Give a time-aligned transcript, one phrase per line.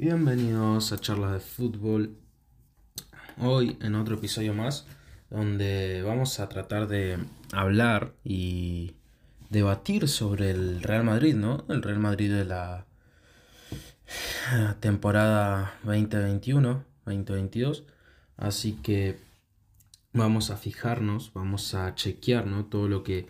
[0.00, 2.16] Bienvenidos a Charlas de Fútbol.
[3.36, 4.86] Hoy en otro episodio más
[5.28, 7.18] donde vamos a tratar de
[7.52, 8.94] hablar y
[9.50, 11.64] debatir sobre el Real Madrid, ¿no?
[11.68, 12.86] El Real Madrid de la
[14.78, 17.82] temporada 2021-2022.
[18.36, 19.18] Así que
[20.12, 22.66] vamos a fijarnos, vamos a chequear, ¿no?
[22.66, 23.26] Todo lo que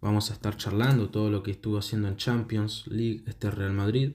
[0.00, 4.14] vamos a estar charlando, todo lo que estuvo haciendo en Champions League este Real Madrid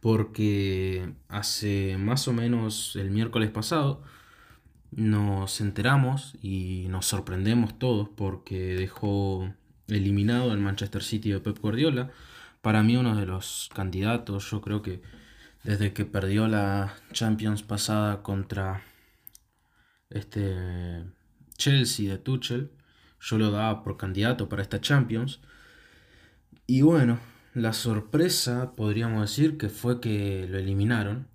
[0.00, 4.02] porque hace más o menos el miércoles pasado
[4.90, 9.52] nos enteramos y nos sorprendemos todos porque dejó
[9.88, 12.10] eliminado el Manchester City de Pep Guardiola.
[12.62, 15.02] Para mí uno de los candidatos, yo creo que
[15.64, 18.82] desde que perdió la Champions pasada contra
[20.08, 21.04] este
[21.56, 22.70] Chelsea de Tuchel,
[23.20, 25.40] yo lo daba por candidato para esta Champions.
[26.66, 27.18] Y bueno,
[27.54, 31.28] la sorpresa, podríamos decir, que fue que lo eliminaron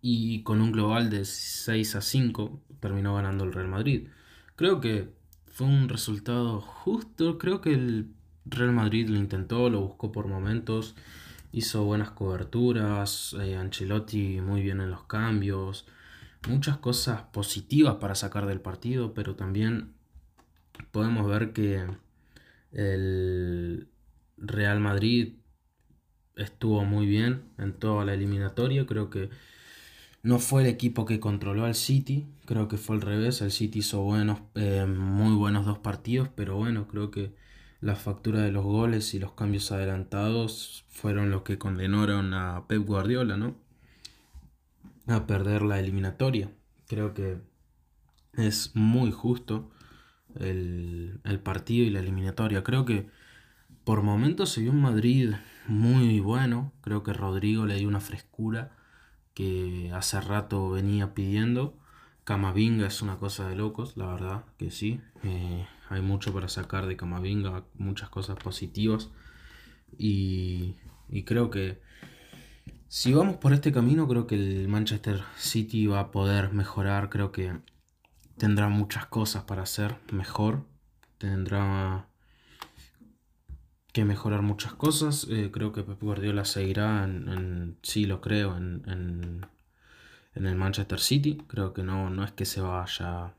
[0.00, 4.08] y con un global de 6 a 5 terminó ganando el Real Madrid.
[4.56, 5.12] Creo que
[5.46, 8.12] fue un resultado justo, creo que el
[8.46, 10.94] Real Madrid lo intentó, lo buscó por momentos,
[11.52, 15.86] hizo buenas coberturas, eh, Ancelotti muy bien en los cambios,
[16.48, 19.94] muchas cosas positivas para sacar del partido, pero también
[20.92, 21.86] podemos ver que
[22.72, 23.88] el
[24.40, 25.34] Real Madrid
[26.36, 28.86] estuvo muy bien en toda la eliminatoria.
[28.86, 29.30] Creo que
[30.22, 32.26] no fue el equipo que controló al City.
[32.46, 33.40] Creo que fue al revés.
[33.40, 36.28] El City hizo buenos, eh, muy buenos dos partidos.
[36.34, 37.34] Pero bueno, creo que
[37.80, 42.84] la factura de los goles y los cambios adelantados fueron los que condenaron a Pep
[42.84, 43.56] Guardiola, ¿no?
[45.06, 46.50] A perder la eliminatoria.
[46.86, 47.38] Creo que
[48.34, 49.70] es muy justo
[50.36, 52.62] el, el partido y la eliminatoria.
[52.64, 53.08] Creo que
[53.88, 55.32] por momentos se vio un Madrid
[55.66, 56.74] muy bueno.
[56.82, 58.76] Creo que Rodrigo le dio una frescura
[59.32, 61.74] que hace rato venía pidiendo.
[62.24, 65.00] Camavinga es una cosa de locos, la verdad que sí.
[65.22, 69.08] Eh, hay mucho para sacar de Camavinga, muchas cosas positivas.
[69.96, 70.74] Y,
[71.08, 71.80] y creo que
[72.88, 77.08] si vamos por este camino, creo que el Manchester City va a poder mejorar.
[77.08, 77.56] Creo que
[78.36, 80.66] tendrá muchas cosas para hacer mejor.
[81.16, 82.07] Tendrá
[83.98, 85.26] que mejorar muchas cosas.
[85.28, 88.84] Eh, creo que Pep Guardiola seguirá en, sí lo creo, en,
[90.36, 91.38] en, el Manchester City.
[91.48, 93.34] Creo que no, no es que se vaya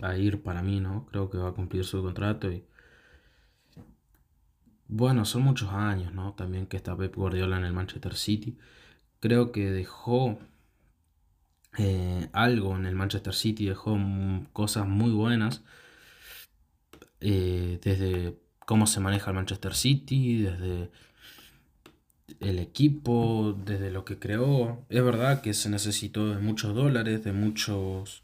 [0.00, 1.04] a ir para mí, ¿no?
[1.10, 2.64] Creo que va a cumplir su contrato y...
[4.88, 6.32] Bueno, son muchos años, ¿no?
[6.32, 8.56] También que está Pep Guardiola en el Manchester City.
[9.20, 10.38] Creo que dejó
[11.76, 13.98] eh, algo en el Manchester City, dejó
[14.54, 15.62] cosas muy buenas.
[17.20, 20.90] Eh, desde cómo se maneja el Manchester City, desde
[22.40, 24.84] el equipo, desde lo que creó.
[24.88, 28.22] Es verdad que se necesitó de muchos dólares, de muchos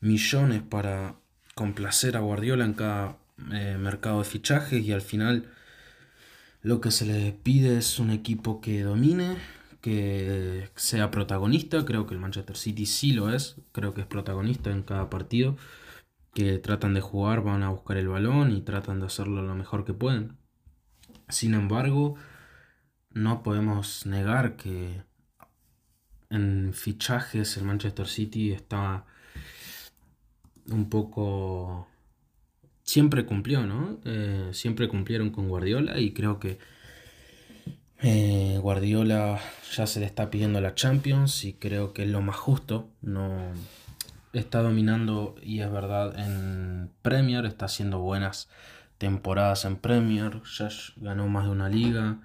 [0.00, 1.16] millones para
[1.54, 3.18] complacer a Guardiola en cada
[3.52, 5.50] eh, mercado de fichajes y al final
[6.62, 9.36] lo que se le pide es un equipo que domine,
[9.80, 11.84] que sea protagonista.
[11.84, 15.56] Creo que el Manchester City sí lo es, creo que es protagonista en cada partido
[16.34, 19.84] que tratan de jugar, van a buscar el balón y tratan de hacerlo lo mejor
[19.84, 20.36] que pueden.
[21.28, 22.16] Sin embargo,
[23.10, 25.02] no podemos negar que
[26.30, 29.04] en fichajes el Manchester City está
[30.70, 31.88] un poco...
[32.82, 34.00] Siempre cumplió, ¿no?
[34.04, 36.58] Eh, siempre cumplieron con Guardiola y creo que
[38.00, 39.40] eh, Guardiola
[39.72, 42.90] ya se le está pidiendo la Champions y creo que es lo más justo.
[43.00, 43.52] No,
[44.32, 48.48] está dominando y es verdad en Premier, está haciendo buenas
[48.98, 52.20] temporadas en Premier, ya ganó más de una liga,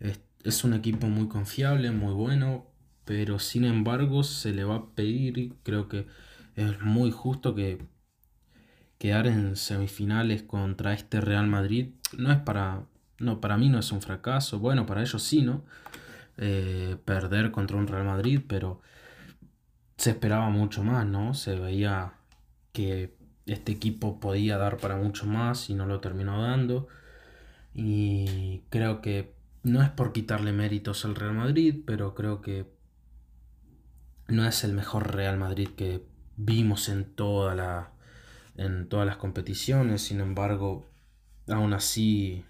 [0.00, 2.66] es, un equipo muy confiable, muy bueno,
[3.04, 6.06] pero sin embargo se le va a pedir, creo que
[6.56, 7.86] es muy justo que
[8.98, 12.84] quedar en semifinales contra este Real Madrid no es para,
[13.18, 15.64] no, para mí no es un fracaso, bueno, para ellos sí, ¿no?
[16.38, 18.80] Eh, perder contra un Real Madrid, pero
[20.02, 21.32] se esperaba mucho más, ¿no?
[21.32, 22.14] Se veía
[22.72, 23.14] que
[23.46, 26.88] este equipo podía dar para mucho más y no lo terminó dando.
[27.72, 29.32] Y creo que
[29.62, 32.66] no es por quitarle méritos al Real Madrid, pero creo que
[34.26, 36.04] no es el mejor Real Madrid que
[36.36, 37.04] vimos en
[38.56, 40.90] en todas las competiciones, sin embargo,
[41.46, 42.44] aún así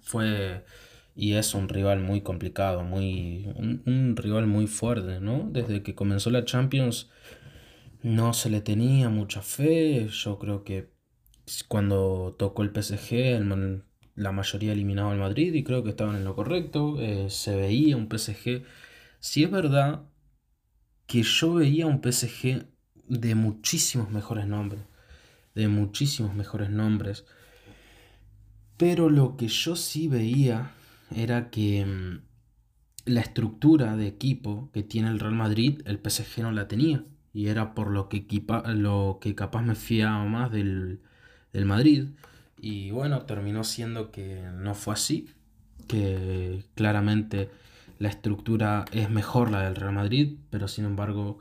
[0.00, 0.64] fue
[1.14, 5.48] y es un rival muy complicado, muy un, rival muy fuerte, ¿no?
[5.50, 7.10] Desde que comenzó la Champions
[8.02, 10.90] no se le tenía mucha fe, yo creo que
[11.68, 13.44] cuando tocó el PSG
[14.14, 17.96] la mayoría eliminaba al Madrid y creo que estaban en lo correcto, eh, se veía
[17.96, 18.64] un PSG
[19.20, 20.02] Si es verdad
[21.06, 22.66] que yo veía un PSG
[23.08, 24.82] de muchísimos mejores nombres,
[25.54, 27.26] de muchísimos mejores nombres,
[28.78, 30.72] pero lo que yo sí veía
[31.16, 32.20] era que mm,
[33.06, 37.04] la estructura de equipo que tiene el Real Madrid, el PSG no la tenía.
[37.34, 38.26] Y era por lo que,
[38.66, 41.00] lo que capaz me fiaba más del,
[41.52, 42.08] del Madrid.
[42.58, 45.28] Y bueno, terminó siendo que no fue así.
[45.88, 47.50] Que claramente
[47.98, 51.38] la estructura es mejor la del Real Madrid, pero sin embargo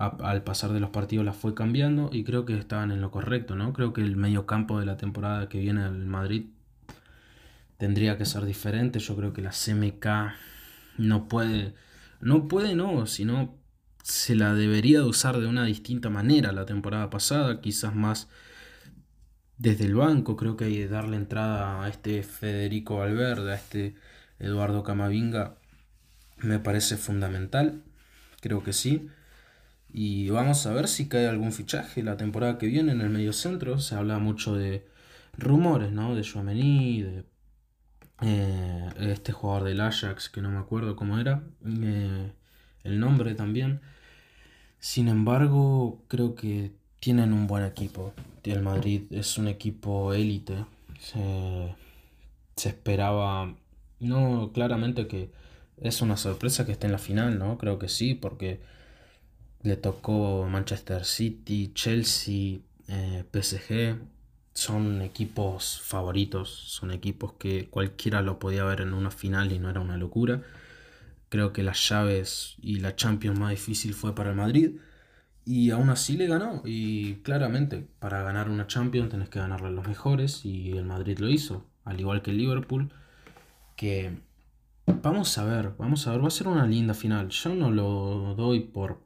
[0.00, 3.54] al pasar de los partidos la fue cambiando y creo que estaban en lo correcto,
[3.54, 3.72] ¿no?
[3.74, 6.46] Creo que el medio campo de la temporada que viene al Madrid
[7.80, 9.00] tendría que ser diferente.
[9.00, 10.06] Yo creo que la CMK
[10.98, 11.74] no puede,
[12.20, 13.58] no puede, no, sino
[14.02, 18.28] se la debería de usar de una distinta manera la temporada pasada, quizás más
[19.56, 20.36] desde el banco.
[20.36, 23.94] Creo que hay que darle entrada a este Federico Valverde, a este
[24.38, 25.56] Eduardo Camavinga,
[26.38, 27.82] me parece fundamental.
[28.42, 29.08] Creo que sí.
[29.92, 33.32] Y vamos a ver si cae algún fichaje la temporada que viene en el medio
[33.32, 33.78] centro.
[33.80, 34.86] Se habla mucho de
[35.38, 36.14] rumores, ¿no?
[36.14, 37.24] De Joamení, de
[38.22, 42.32] eh, este jugador del Ajax, que no me acuerdo cómo era, eh,
[42.84, 43.80] el nombre también.
[44.78, 48.14] Sin embargo, creo que tienen un buen equipo.
[48.44, 50.64] El Madrid es un equipo élite.
[51.00, 51.74] Se,
[52.56, 53.54] se, esperaba,
[54.00, 55.30] no claramente que
[55.78, 57.58] es una sorpresa que esté en la final, ¿no?
[57.58, 58.60] Creo que sí, porque
[59.62, 63.98] le tocó Manchester City, Chelsea, eh, PSG
[64.54, 69.70] son equipos favoritos, son equipos que cualquiera lo podía ver en una final y no
[69.70, 70.42] era una locura.
[71.28, 74.78] Creo que las llaves y la Champions más difícil fue para el Madrid
[75.44, 76.62] y aún así le ganó.
[76.64, 81.18] Y claramente, para ganar una Champions tenés que ganarle a los mejores y el Madrid
[81.18, 82.92] lo hizo, al igual que el Liverpool,
[83.76, 84.18] que
[84.86, 87.28] vamos a ver, vamos a ver, va a ser una linda final.
[87.30, 89.00] Yo no lo doy por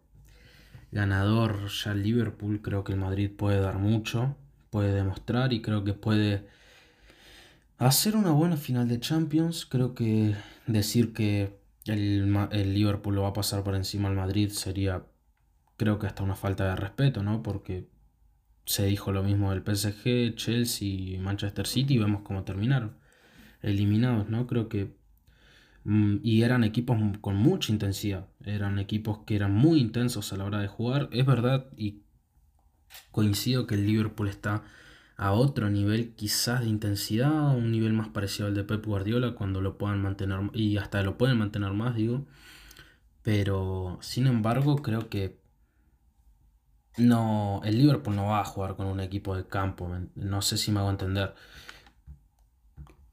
[0.93, 4.37] ganador ya el Liverpool, creo que el Madrid puede dar mucho
[4.75, 6.49] puede demostrar y creo que puede
[7.79, 9.67] hacer una buena final de Champions.
[9.67, 10.35] Creo que
[10.67, 15.05] decir que el, el, Liverpool lo va a pasar por encima al Madrid sería,
[15.77, 17.41] creo que hasta una falta de respeto, ¿no?
[17.41, 17.89] Porque
[18.65, 22.97] se dijo lo mismo del PSG, Chelsea y Manchester City y vemos cómo terminaron.
[23.63, 24.49] Eliminados, ¿no?
[24.49, 24.97] Creo que...
[25.85, 28.27] Mm, y eran equipos con mucha intensidad.
[28.45, 31.11] Eran equipos que eran muy intensos a la hora de jugar.
[31.13, 32.03] Es verdad, y
[33.11, 34.65] coincido que el Liverpool está
[35.17, 39.61] a otro nivel quizás de intensidad, un nivel más parecido al de Pep Guardiola cuando
[39.61, 42.27] lo puedan mantener y hasta lo pueden mantener más, digo.
[43.23, 45.39] Pero sin embargo, creo que
[46.97, 50.71] no el Liverpool no va a jugar con un equipo de campo, no sé si
[50.71, 51.35] me hago entender.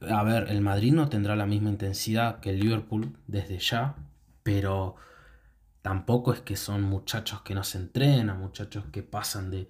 [0.09, 3.95] A ver, el Madrid no tendrá la misma intensidad que el Liverpool desde ya,
[4.43, 4.95] pero
[5.81, 9.67] tampoco es que son muchachos que no se entrenan, muchachos que pasan de,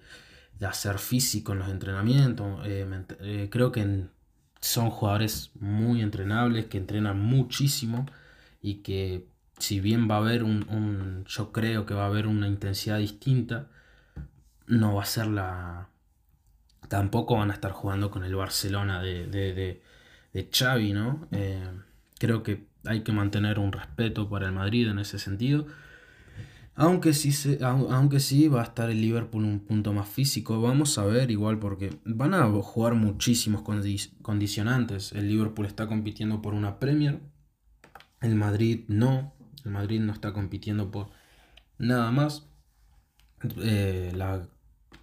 [0.66, 2.60] hacer físico en los entrenamientos.
[2.64, 2.86] Eh,
[3.20, 4.06] eh, creo que
[4.60, 8.06] son jugadores muy entrenables, que entrenan muchísimo
[8.60, 9.26] y que
[9.58, 13.68] si bien va a haber un, yo creo que va a haber una intensidad distinta,
[14.66, 15.88] no va a ser la...
[16.88, 19.82] Tampoco van a estar jugando con el Barcelona de, de,
[20.32, 21.26] de, Xavi, ¿no?
[21.32, 21.66] Eh,
[22.18, 25.66] creo que hay que mantener un respeto para el Madrid en ese sentido
[26.74, 31.04] aunque sí, aunque sí va a estar el Liverpool un punto más físico, vamos a
[31.04, 33.62] ver igual porque van a jugar muchísimos
[34.22, 35.12] condicionantes.
[35.12, 37.20] El Liverpool está compitiendo por una Premier,
[38.22, 41.08] el Madrid no, el Madrid no está compitiendo por
[41.78, 42.46] nada más.
[43.58, 44.48] Eh, la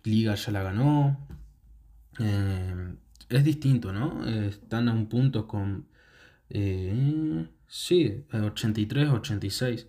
[0.03, 1.27] liga ya la ganó.
[2.19, 2.95] Eh,
[3.29, 4.25] es distinto, ¿no?
[4.25, 5.87] están a un punto con...
[6.49, 9.87] Eh, sí, 83, 86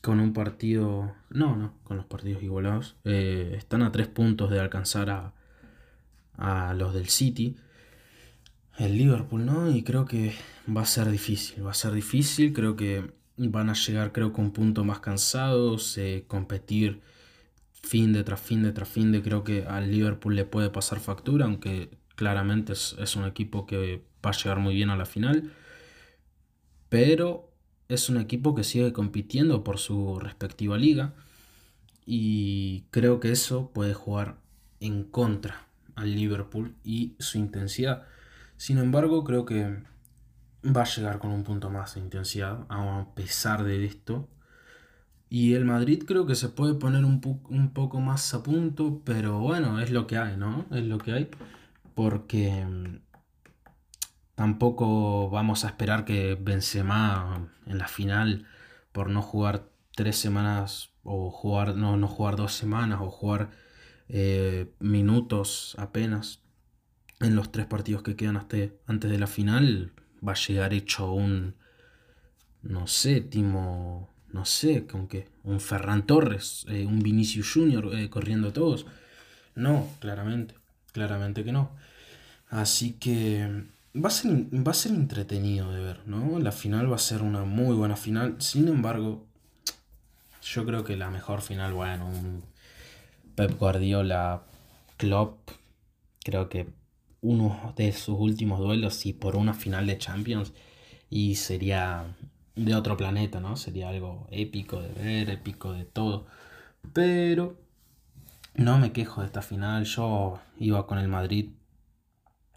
[0.00, 4.60] con un partido, no, no, con los partidos igualados, eh, están a tres puntos de
[4.60, 5.34] alcanzar a,
[6.36, 7.56] a los del City,
[8.78, 9.70] el Liverpool, ¿no?
[9.70, 10.34] Y creo que
[10.74, 14.40] va a ser difícil, va a ser difícil, creo que van a llegar, creo que
[14.40, 17.02] un punto más cansados, eh, competir
[17.72, 21.00] fin de tras fin de tras fin de, creo que al Liverpool le puede pasar
[21.00, 25.06] factura, aunque claramente es, es un equipo que va a llegar muy bien a la
[25.06, 25.52] final,
[26.88, 27.49] pero
[27.90, 31.12] es un equipo que sigue compitiendo por su respectiva liga
[32.06, 34.36] y creo que eso puede jugar
[34.78, 35.66] en contra
[35.96, 38.04] al Liverpool y su intensidad.
[38.56, 39.82] Sin embargo, creo que
[40.64, 44.28] va a llegar con un punto más de intensidad a pesar de esto.
[45.28, 49.80] Y el Madrid creo que se puede poner un, poco más a punto, pero bueno,
[49.80, 50.66] es lo que hay, ¿no?
[50.70, 51.30] Es lo que hay.
[51.94, 52.64] Porque
[54.40, 58.46] Tampoco vamos a esperar que Benzema en la final
[58.90, 63.50] por no jugar tres semanas o jugar, no, no jugar dos semanas o jugar
[64.08, 66.40] eh, minutos apenas
[67.20, 68.56] en los tres partidos que quedan hasta
[68.86, 69.92] antes de la final,
[70.26, 71.56] va a llegar hecho un,
[72.62, 78.08] no sé, Timo, no sé, con qué, un Ferran Torres, eh, un Vinicius Junior eh,
[78.08, 78.86] corriendo todos.
[79.54, 80.54] No, claramente,
[80.92, 81.72] claramente que no.
[82.48, 86.38] Así que va a, ser, va a ser entretenido de ver, ¿no?
[86.38, 88.36] La final va a ser una muy buena final.
[88.40, 89.26] Sin embargo,
[90.42, 92.42] yo creo que la mejor final, bueno, un
[93.34, 94.42] Pep Guardiola
[94.96, 95.50] Klopp,
[96.24, 96.68] creo que
[97.22, 100.52] uno de sus últimos duelos y por una final de Champions
[101.10, 102.04] y sería
[102.54, 103.56] de otro planeta, ¿no?
[103.56, 106.26] Sería algo épico de ver, épico de todo.
[106.92, 107.58] Pero
[108.54, 111.50] no me quejo de esta final, yo iba con el Madrid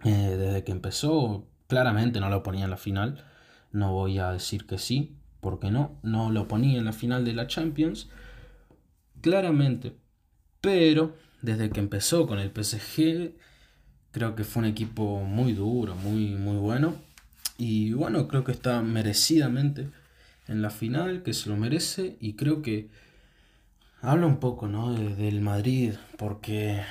[0.04, 3.24] eh, desde que empezó, claramente no lo ponía en la final,
[3.72, 7.34] no voy a decir que sí, porque no, no lo ponía en la final de
[7.34, 8.10] la Champions,
[9.22, 9.96] claramente,
[10.62, 13.34] pero desde que empezó con el PSG,
[14.12, 16.96] creo que fue un equipo muy duro, muy, muy bueno,
[17.58, 19.90] y bueno, creo que está merecidamente
[20.48, 22.90] en la final, que se lo merece, y creo que
[24.02, 24.94] habla un poco, ¿no?
[24.94, 26.82] del Madrid, porque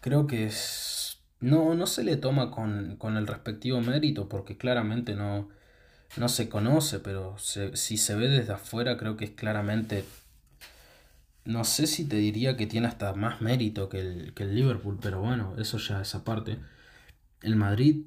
[0.00, 0.99] creo que es,
[1.40, 5.48] no, no se le toma con, con el respectivo mérito, porque claramente no
[6.16, 10.04] no se conoce, pero si se ve desde afuera creo que es claramente...
[11.44, 14.98] No sé si te diría que tiene hasta más mérito que el, que el Liverpool,
[15.00, 16.58] pero bueno, eso ya es aparte.
[17.42, 18.04] El Madrid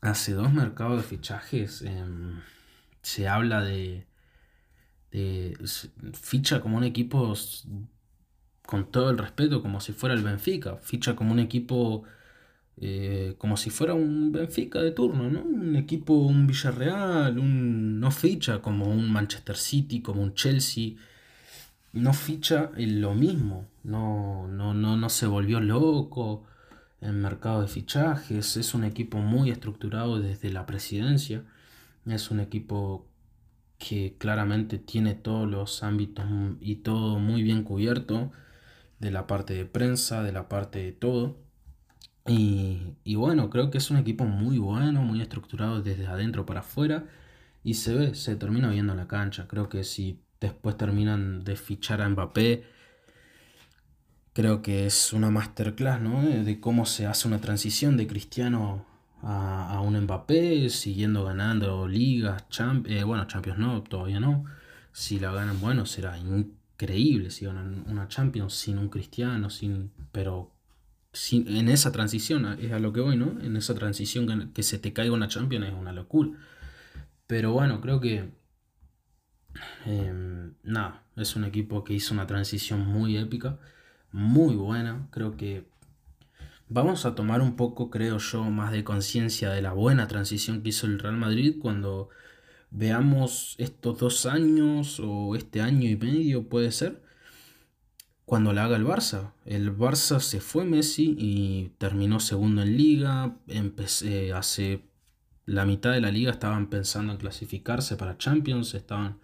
[0.00, 1.82] hace dos mercados de fichajes.
[1.82, 2.40] Em,
[3.02, 4.06] se habla de,
[5.12, 5.56] de...
[6.14, 7.34] Ficha como un equipo
[8.66, 10.76] con todo el respeto, como si fuera el Benfica.
[10.78, 12.04] Ficha como un equipo
[12.80, 15.42] eh, como si fuera un Benfica de turno, ¿no?
[15.42, 20.94] Un equipo, un Villarreal, un, no ficha como un Manchester City, como un Chelsea,
[21.92, 26.46] no ficha en lo mismo, no, no, no, no se volvió loco
[27.00, 31.44] en mercado de fichajes, es un equipo muy estructurado desde la presidencia,
[32.06, 33.06] es un equipo
[33.78, 36.26] que claramente tiene todos los ámbitos
[36.60, 38.30] y todo muy bien cubierto,
[39.00, 41.38] de la parte de prensa, de la parte de todo.
[42.26, 47.06] Y, bueno, creo que es un equipo muy bueno, muy estructurado desde adentro para afuera.
[47.64, 49.46] Y se ve, se termina viendo en la cancha.
[49.48, 52.64] Creo que si después terminan de fichar a Mbappé,
[54.32, 56.22] creo que es una masterclass, ¿no?
[56.22, 58.86] De cómo se hace una transición de Cristiano
[59.22, 64.44] a, un Mbappé, siguiendo ganando ligas, champ eh, bueno, Champions no, todavía no.
[64.92, 70.52] Si la ganan, bueno, será increíble si ganan una Champions sin un Cristiano, sin, pero
[71.32, 73.40] en esa transición, es a lo que voy, ¿no?
[73.40, 76.30] En esa transición que, se te caiga una Champions es una locura.
[77.26, 78.30] Pero bueno, creo que.
[79.86, 83.58] Em, nada, es un equipo que hizo una transición muy épica,
[84.12, 85.08] muy buena.
[85.10, 85.68] Creo que
[86.68, 90.70] vamos a tomar un poco, creo yo, más de conciencia de la buena transición que
[90.70, 92.08] hizo el Real Madrid cuando
[92.70, 97.02] veamos estos dos años o este año y medio, puede ser
[98.30, 99.32] cuando la haga el Barça.
[99.44, 103.36] El Barça se fue Messi y terminó segundo en liga.
[103.48, 104.84] Empecé hace
[105.46, 109.18] la mitad de la liga estaban pensando en clasificarse para Champions, estaban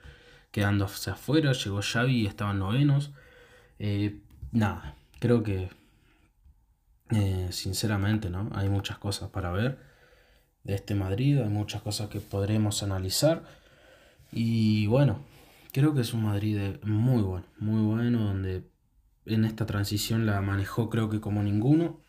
[0.50, 3.12] quedándose afuera, llegó Xavi y estaban novenos.
[3.78, 5.68] Eh, nada, creo que
[7.10, 9.78] eh, sinceramente no, hay muchas cosas para ver
[10.64, 13.44] de este Madrid, hay muchas cosas que podremos analizar
[14.32, 15.20] y bueno,
[15.70, 18.74] creo que es un Madrid muy bueno, muy bueno donde
[19.26, 22.00] en esta transición la manejó creo que como ninguno.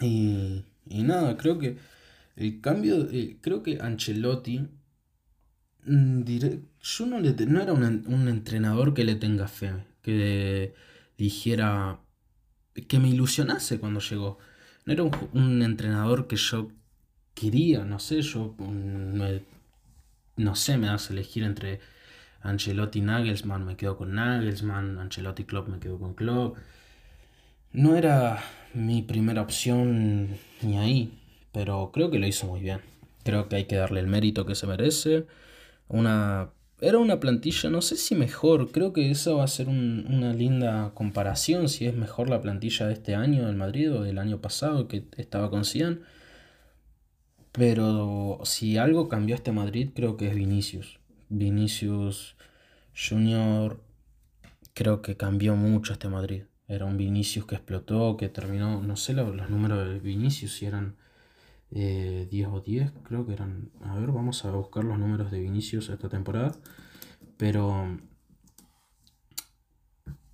[0.00, 1.78] Y, y nada, creo que
[2.36, 4.68] el cambio, eh, creo que Ancelotti,
[5.84, 6.22] mm,
[6.80, 10.74] yo no, le, no era un, entrenador que le tenga fe, que
[11.18, 12.00] dijera,
[12.88, 14.38] que me ilusionase cuando llegó.
[14.86, 16.72] No era un, entrenador que yo
[17.34, 19.20] quería, no sé, yo mm,
[20.36, 21.80] no sé, me das a elegir entre
[22.42, 26.56] Ancelotti Nagelsmann me quedo con Nagelsmann, Ancelotti Klopp me quedo con Klopp.
[27.72, 28.42] No era
[28.74, 31.18] mi primera opción ni ahí,
[31.52, 32.80] pero creo que lo hizo muy bien.
[33.24, 35.26] Creo que hay que darle el mérito que se merece.
[35.88, 36.50] Una
[36.82, 40.90] era una plantilla, no sé si mejor, creo que esa va a ser una linda
[40.94, 44.88] comparación, si es mejor la plantilla de este año del Madrid o del año pasado
[44.88, 46.00] que estaba con Cian.
[47.52, 50.98] Pero si algo cambió este Madrid, creo que es Vinicius.
[51.32, 52.36] Vinicius
[52.94, 53.82] Junior
[54.74, 56.44] creo que cambió mucho este Madrid.
[56.68, 60.96] Era un Vinicius que explotó, que terminó, no sé los, números de Vinicius, si eran
[61.70, 63.70] 10 eh, o 10, creo que eran...
[63.84, 66.52] A ver, vamos a buscar los números de Vinicius esta temporada.
[67.36, 67.98] Pero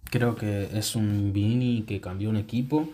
[0.04, 2.88] creo que es un Vini que cambió un equipo.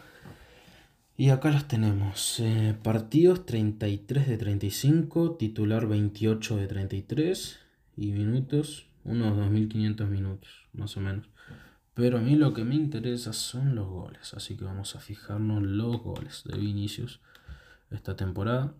[1.17, 2.41] Y acá los tenemos.
[2.41, 7.64] Eh, partidos 33 de 35, titular 28 de 33
[7.97, 11.29] y minutos unos 2500 minutos, más o menos.
[11.95, 15.63] Pero a mí lo que me interesa son los goles, así que vamos a fijarnos
[15.63, 17.21] los goles de Vinicius
[17.91, 18.75] esta temporada.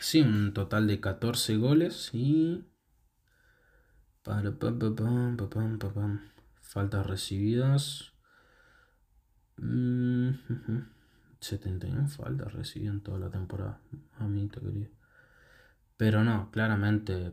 [0.00, 2.64] Sí, un total de 14 goles y...
[6.60, 8.12] Faltas recibidas.
[9.56, 13.80] 71 mm, faltas recibidas en toda la temporada.
[14.18, 14.88] A mí te quería.
[15.96, 17.32] Pero no, claramente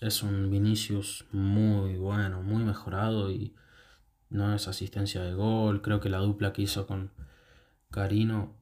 [0.00, 3.54] es un Vinicius muy bueno, muy mejorado y
[4.30, 5.82] no es asistencia de gol.
[5.82, 7.10] Creo que la dupla que hizo con
[7.90, 8.54] Carino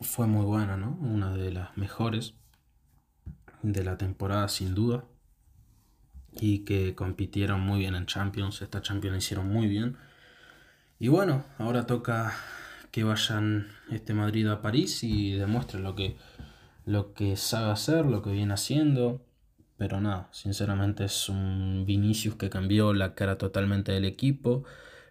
[0.00, 0.98] fue muy buena, ¿no?
[1.00, 2.34] Una de las mejores
[3.62, 5.04] de la temporada sin duda.
[6.40, 8.62] Y que compitieron muy bien en Champions.
[8.62, 9.96] Esta Champions hicieron muy bien.
[10.98, 12.32] Y bueno, ahora toca
[12.90, 16.16] que vayan este Madrid a París y demuestren lo que,
[16.84, 19.24] lo que sabe hacer, lo que viene haciendo.
[19.82, 24.62] Pero nada, sinceramente es un Vinicius que cambió la cara totalmente del equipo.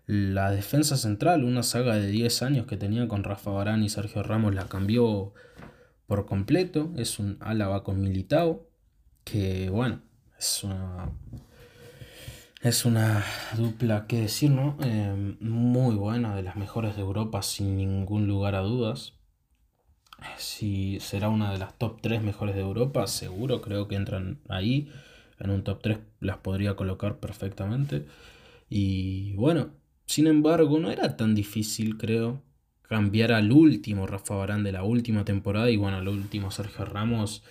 [0.08, 4.24] La defensa central, una saga de 10 años que tenía con Rafa Barán y Sergio
[4.24, 5.34] Ramos, la cambió
[6.08, 6.94] por completo.
[6.96, 8.66] Es un Álava con Militao,
[9.26, 10.04] que bueno,
[10.40, 11.12] es una,
[12.62, 13.26] es una
[13.58, 14.78] dupla, que decir, ¿no?
[14.82, 19.16] Eh, muy buena, de las mejores de Europa, sin ningún lugar a dudas
[20.38, 24.92] si será una de las top 3 mejores de Europa, seguro creo que entran ahí.
[25.40, 28.06] En un top 3 las podría colocar perfectamente.
[28.70, 29.70] Y bueno,
[30.06, 32.42] sin embargo, no era tan difícil, creo,
[32.84, 37.44] cambiar al último Rafa Barán de la última temporada y bueno, al último Sergio Ramos.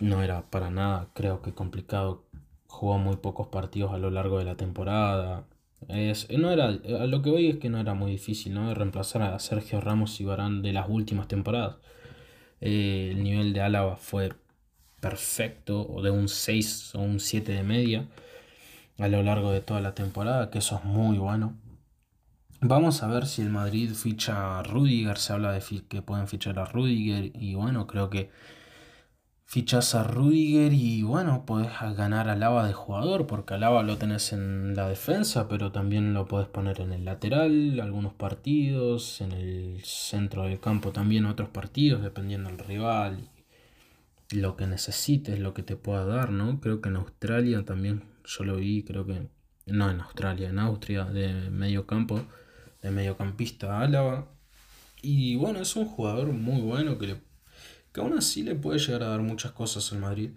[0.00, 2.24] No era para nada, creo que complicado.
[2.66, 5.44] Jugó muy pocos partidos a lo largo de la temporada.
[5.88, 8.72] Es, no era, a lo que voy es que no era muy difícil ¿no?
[8.74, 11.76] reemplazar a Sergio Ramos y Barán de las últimas temporadas.
[12.60, 14.32] Eh, el nivel de Álava fue
[15.00, 18.06] perfecto, o de un 6 o un 7 de media
[18.98, 21.54] a lo largo de toda la temporada, que eso es muy bueno.
[22.60, 26.58] Vamos a ver si el Madrid ficha a Rudiger, se habla de que pueden fichar
[26.58, 28.30] a Rudiger y bueno, creo que
[29.46, 33.98] fichas a Rudiger y bueno, podés ganar a Lava de jugador, porque a Lava lo
[33.98, 39.32] tenés en la defensa, pero también lo podés poner en el lateral, algunos partidos, en
[39.32, 43.30] el centro del campo también otros partidos, dependiendo del rival,
[44.30, 46.60] lo que necesites, lo que te pueda dar, ¿no?
[46.60, 49.28] Creo que en Australia también, yo lo vi, creo que,
[49.66, 52.22] no en Australia, en Austria, de medio campo,
[52.82, 54.28] de mediocampista Álava.
[55.02, 57.33] Y bueno, es un jugador muy bueno que le
[57.94, 60.30] que aún así le puede llegar a dar muchas cosas al Madrid.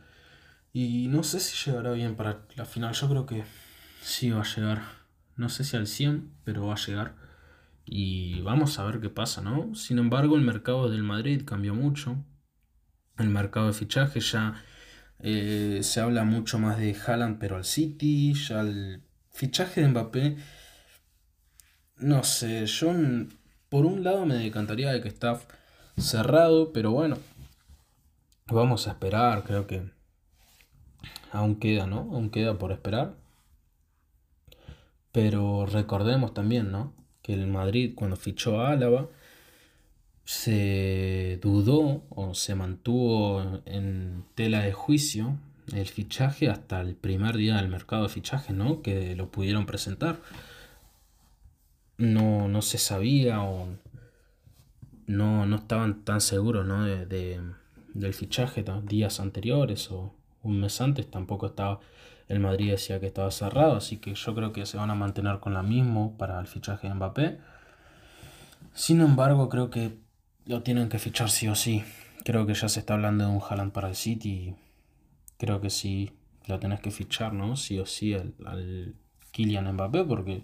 [0.74, 2.94] Y no sé si llegará bien para la final.
[2.94, 3.44] Yo creo que
[4.02, 4.84] sí va a llegar.
[5.36, 7.16] No sé si al 100, pero va a llegar.
[7.84, 9.74] Y vamos a ver qué pasa, ¿no?
[9.74, 12.24] Sin embargo, el mercado del Madrid cambió mucho.
[13.18, 14.64] El mercado de fichaje ya
[15.20, 18.36] eh, se habla mucho más de Haaland, pero al City.
[18.36, 20.38] Ya el fichaje de Mbappé.
[21.98, 22.94] No sé, yo
[23.70, 25.40] por un lado me decantaría de que está
[25.98, 27.18] cerrado, pero bueno,
[28.50, 29.92] Vamos a esperar, creo que
[31.34, 32.00] aún queda, ¿no?
[32.14, 33.16] Aún queda por esperar.
[35.12, 36.94] Pero recordemos también, ¿no?
[37.22, 39.10] Que el Madrid cuando fichó a Álava
[40.24, 45.38] se dudó o se mantuvo en tela de juicio
[45.74, 48.82] el fichaje hasta el primer día del mercado de fichaje, ¿no?
[48.82, 50.22] Que lo pudieron presentar.
[51.98, 53.68] No, no se sabía o
[55.08, 56.86] no, no estaban tan seguros, ¿no?
[56.86, 57.42] de
[57.98, 61.80] del fichaje días anteriores o un mes antes tampoco estaba
[62.28, 65.40] el Madrid decía que estaba cerrado así que yo creo que se van a mantener
[65.40, 67.40] con la misma para el fichaje de Mbappé.
[68.74, 69.98] Sin embargo creo que
[70.46, 71.84] lo tienen que fichar sí o sí.
[72.24, 74.56] Creo que ya se está hablando de un Haaland para el City
[75.38, 76.12] creo que sí
[76.48, 78.96] lo tenés que fichar no sí o sí al, al
[79.32, 80.44] Kylian Mbappé porque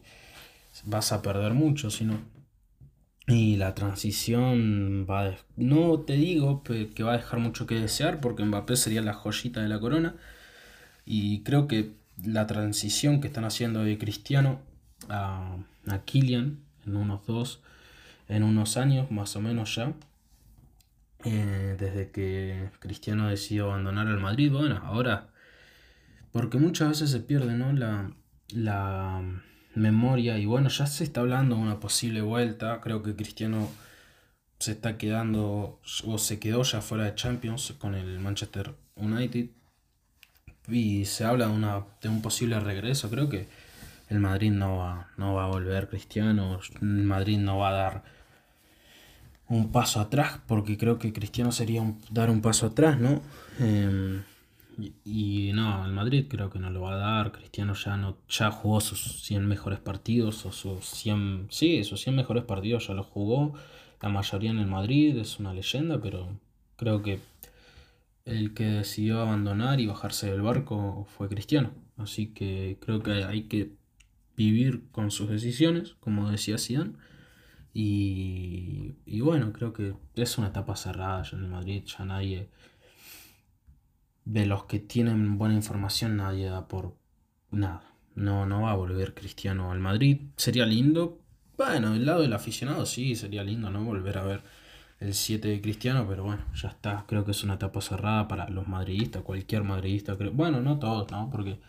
[0.85, 2.19] vas a perder mucho si no
[3.27, 8.19] y la transición va a no te digo que va a dejar mucho que desear
[8.19, 10.15] porque Mbappé sería la joyita de la corona.
[11.05, 14.61] Y creo que la transición que están haciendo de Cristiano
[15.09, 15.57] a,
[15.87, 17.61] a Kylian en unos dos
[18.27, 19.93] en unos años más o menos ya
[21.25, 25.29] eh, desde que Cristiano decidió abandonar el Madrid bueno ahora
[26.31, 28.11] porque muchas veces se pierde no la
[28.49, 29.21] la
[29.75, 33.69] memoria y bueno, ya se está hablando de una posible vuelta, creo que Cristiano
[34.59, 39.47] se está quedando o se quedó ya fuera de Champions con el Manchester United,
[40.67, 43.09] y se habla de, una, de un posible regreso.
[43.09, 43.47] Creo que
[44.09, 48.03] el Madrid no va, no va a volver Cristiano, el Madrid no va a dar
[49.47, 53.21] un paso atrás, porque creo que Cristiano sería dar un paso atrás, ¿no?
[53.59, 54.23] Em,
[55.05, 57.31] y, no, el Madrid creo que no lo va a dar.
[57.31, 62.15] Cristiano ya no ya jugó sus 100 mejores partidos o sus 100, sí, sus 100
[62.15, 63.53] mejores partidos ya los jugó.
[64.01, 66.39] La mayoría en el Madrid es una leyenda, pero
[66.75, 67.19] creo que
[68.25, 71.73] el que decidió abandonar y bajarse del barco fue Cristiano.
[71.97, 73.73] Así que creo que hay que
[74.35, 76.93] vivir con sus decisiones, como decía Zidane.
[77.73, 82.49] Y, y bueno, creo que es una etapa cerrada ya en el Madrid, ya nadie,
[84.25, 86.95] de los que tienen buena información, nadie da por
[87.51, 87.83] nada.
[88.15, 90.21] No, no va a volver Cristiano al Madrid.
[90.37, 91.19] Sería lindo.
[91.57, 93.83] Bueno, del lado del aficionado sí, sería lindo, ¿no?
[93.83, 94.41] Volver a ver
[94.99, 97.05] el 7 de Cristiano, pero bueno, ya está.
[97.07, 100.15] Creo que es una etapa cerrada para los madridistas, cualquier madridista.
[100.17, 100.31] Creo.
[100.31, 101.29] Bueno, no todos, ¿no?
[101.29, 101.59] Porque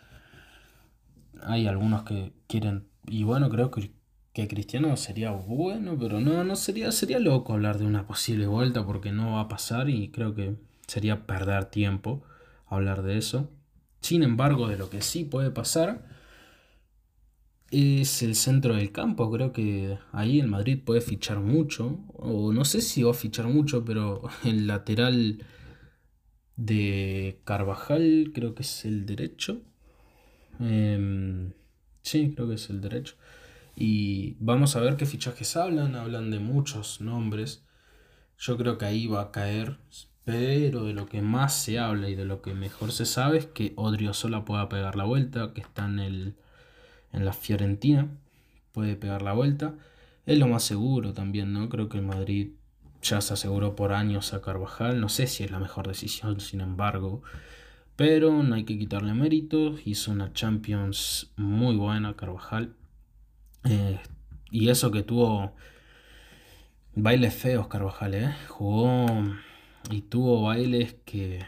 [1.43, 2.87] hay algunos que quieren.
[3.07, 3.91] Y bueno, creo que,
[4.33, 8.85] que Cristiano sería bueno, pero no, no sería, sería loco hablar de una posible vuelta
[8.85, 10.55] porque no va a pasar y creo que
[10.87, 12.23] sería perder tiempo
[12.75, 13.51] hablar de eso.
[14.01, 16.05] Sin embargo, de lo que sí puede pasar
[17.71, 19.31] es el centro del campo.
[19.31, 21.99] Creo que ahí el Madrid puede fichar mucho.
[22.13, 25.43] O no sé si va a fichar mucho, pero el lateral
[26.55, 29.61] de Carvajal creo que es el derecho.
[30.59, 31.53] Em,
[32.03, 33.15] sí, creo que es el derecho.
[33.75, 35.95] Y vamos a ver qué fichajes hablan.
[35.95, 37.65] Hablan de muchos nombres.
[38.37, 39.79] Yo creo que ahí va a caer.
[40.25, 43.45] Pero de lo que más se habla y de lo que mejor se sabe es
[43.45, 46.35] que Odriozola pueda pegar la vuelta, que está en, el,
[47.13, 48.09] en la Fiorentina.
[48.71, 49.75] Puede pegar la vuelta.
[50.25, 51.69] Es lo más seguro también, ¿no?
[51.69, 52.49] Creo que el Madrid
[53.03, 54.99] ya se aseguró por años a Carvajal.
[54.99, 57.21] No sé si es la mejor decisión, sin embargo
[57.95, 59.79] pero no hay que quitarle méritos.
[59.85, 62.75] Hizo una Champions muy buena, Carvajal.
[63.63, 63.99] Eh,
[64.51, 65.53] y eso que tuvo
[66.93, 68.35] bailes feos, Carvajal, ¿eh?
[68.49, 69.23] Jugó
[69.89, 71.43] y tuvo bailes que,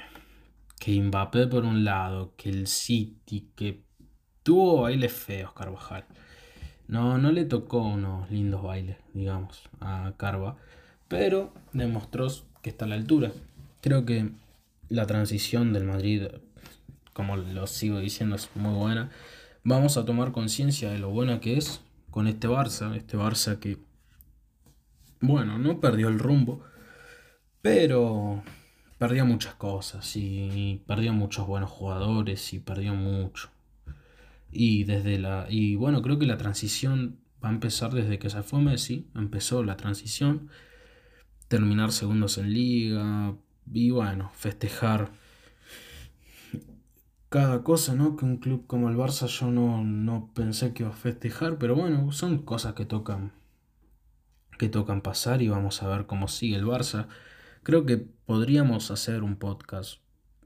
[0.79, 3.81] que Mbappé por un lado, que el City, que
[4.43, 6.05] tuvo bailes feos, Carvajal.
[6.87, 10.55] No, no le tocó unos lindos bailes, digamos, a Carva,
[11.07, 12.27] pero demostró
[12.61, 13.31] que está a la altura.
[13.81, 14.29] Creo que
[14.89, 16.27] la transición del Madrid,
[17.13, 19.09] como lo sigo diciendo, es muy buena.
[19.63, 23.77] Vamos a tomar conciencia de lo buena que es con este Barça, este Barça que,
[25.19, 26.63] bueno, no perdió el rumbo,
[27.67, 28.43] pero
[28.97, 33.49] perdió muchas cosas y perdió muchos buenos jugadores y perdió mucho.
[34.49, 38.41] Y desde la y bueno, creo que la transición va a empezar desde que se
[38.41, 40.49] fue Messi, empezó la transición,
[41.49, 43.35] terminar segundos en liga,
[43.73, 45.11] y bueno, festejar
[47.27, 48.15] cada cosa, ¿no?
[48.15, 51.75] Que un club como el Barça yo no, no pensé que iba a festejar, pero
[51.75, 53.33] bueno, son cosas que tocan
[54.57, 57.07] que tocan pasar y vamos a ver cómo sigue el Barça.
[57.67, 59.99] Creo que podríamos hacer un podcast,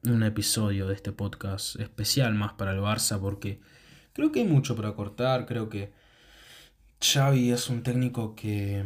[0.04, 3.62] un episodio de este podcast especial más para el Barça porque
[4.12, 5.94] creo que hay mucho para cortar, creo que
[7.00, 8.86] Xavi es un técnico que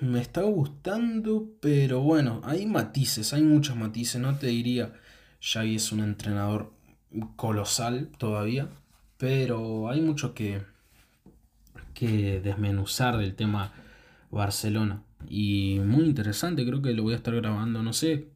[0.00, 4.20] me está gustando, pero bueno, hay matices, hay muchos matices.
[4.20, 4.92] No te diría,
[5.40, 6.72] Xavi es un entrenador
[7.36, 8.68] colosal todavía,
[9.16, 10.60] pero hay mucho que,
[11.94, 13.72] que desmenuzar del tema
[14.32, 15.04] Barcelona.
[15.28, 18.28] Y muy interesante, creo que lo voy a estar grabando, no sé,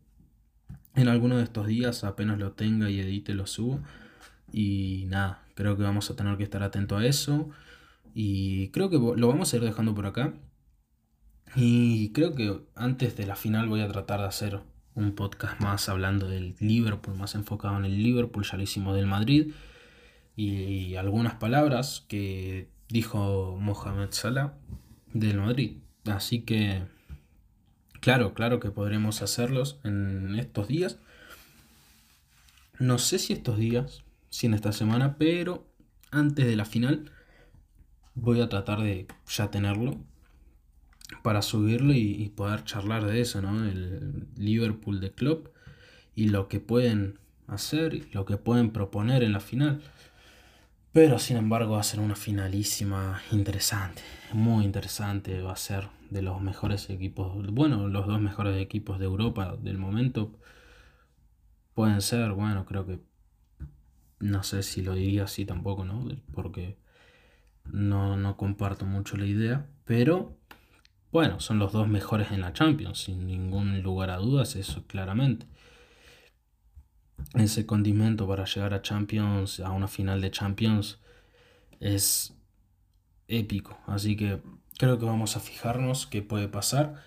[0.94, 3.80] en alguno de estos días, apenas lo tenga y edite, lo subo.
[4.52, 7.50] Y nada, creo que vamos a tener que estar atento a eso.
[8.14, 10.34] Y creo que lo vamos a ir dejando por acá.
[11.56, 14.60] Y creo que antes de la final voy a tratar de hacer
[14.94, 19.06] un podcast más hablando del Liverpool, más enfocado en el Liverpool, ya lo hicimos del
[19.06, 19.52] Madrid.
[20.36, 24.54] Y algunas palabras que dijo Mohamed Salah
[25.12, 25.78] del Madrid.
[26.06, 26.82] Así que,
[28.00, 30.98] claro, claro que podremos hacerlos en estos días.
[32.78, 35.66] No sé si estos días, si en esta semana, pero
[36.10, 37.10] antes de la final
[38.14, 39.98] voy a tratar de ya tenerlo
[41.22, 43.64] para subirlo y, poder charlar de eso, ¿no?
[43.64, 45.50] El Liverpool de club
[46.14, 49.82] y lo que pueden hacer y lo que pueden proponer en la final.
[50.94, 54.00] Pero sin embargo va a ser una finalísima interesante,
[54.32, 59.06] muy interesante, va a ser de los mejores equipos, bueno, los dos mejores equipos de
[59.06, 60.38] Europa del momento
[61.74, 63.00] pueden ser, bueno, creo que
[64.20, 66.06] no sé si lo diría así tampoco, ¿no?
[66.32, 66.78] Porque
[67.64, 70.38] no, no comparto mucho la idea, pero
[71.10, 75.46] bueno, son los dos mejores en la Champions, sin ningún lugar a dudas, eso claramente.
[77.32, 81.00] Ese condimento para llegar a Champions, a una final de Champions,
[81.80, 82.36] es
[83.28, 83.78] épico.
[83.86, 84.42] Así que
[84.78, 87.02] creo que vamos a fijarnos qué puede pasar.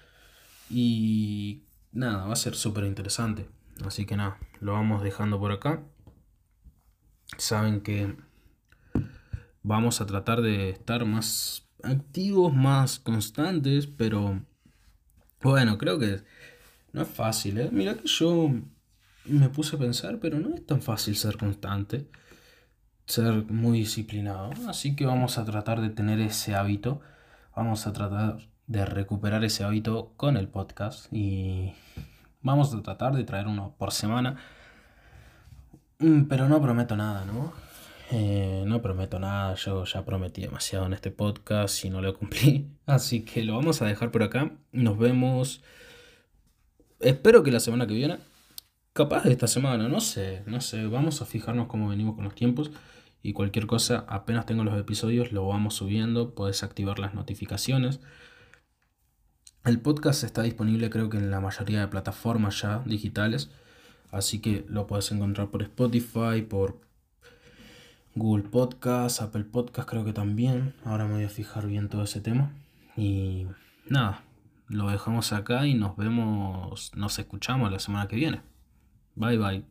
[0.70, 3.50] Y nada, va a ser súper interesante.
[3.86, 5.84] Así que nada, lo vamos dejando por acá.
[7.38, 8.16] Saben que
[9.64, 14.42] vamos a tratar de estar más activos, más constantes, pero
[15.42, 16.24] bueno, creo que
[16.94, 17.70] no es fácil, ¿eh?
[17.72, 18.50] Mira que yo
[19.30, 22.08] me puse a pensar, pero no es tan fácil ser constante,
[23.06, 24.52] ser muy disciplinado.
[24.68, 27.02] Así que vamos a tratar de tener ese hábito,
[27.56, 28.38] vamos a tratar
[28.68, 31.74] de recuperar ese hábito con el podcast y
[32.42, 34.38] vamos a tratar de traer uno por semana.
[36.00, 37.54] Mm, pero no prometo nada, ¿no?
[38.12, 42.70] Eh, no prometo nada, yo ya prometí demasiado en este podcast y no lo cumplí.
[42.86, 44.52] Así que lo vamos a dejar por acá.
[44.72, 45.62] Nos vemos.
[47.00, 48.18] Espero que la semana que viene.
[48.98, 50.88] Capaz de esta semana, no sé, no sé.
[50.88, 52.72] Vamos a fijarnos cómo venimos con los tiempos.
[53.22, 56.34] Y cualquier cosa, apenas tengo los episodios, lo vamos subiendo.
[56.34, 58.00] Puedes activar las notificaciones.
[59.66, 63.52] El podcast está disponible creo que en la mayoría de plataformas ya digitales.
[64.10, 66.82] Así que lo puedes encontrar por Spotify, por
[68.16, 70.74] Google Podcast, Apple Podcast creo que también.
[70.86, 72.52] Ahora me voy a fijar bien todo ese tema.
[72.96, 73.46] Y
[73.88, 74.24] nada,
[74.68, 78.57] lo dejamos acá y nos vemos, nos escuchamos la semana que viene.
[79.18, 79.64] Bye bye.